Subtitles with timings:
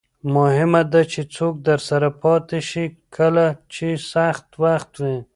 [0.35, 5.17] مهمه ده چې څوک درسره پاتې شي کله چې سخت وخت وي.